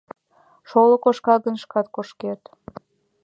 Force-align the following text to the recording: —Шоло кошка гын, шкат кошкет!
—Шоло 0.69 0.95
кошка 1.03 1.35
гын, 1.43 1.55
шкат 1.63 1.87
кошкет! 1.95 2.41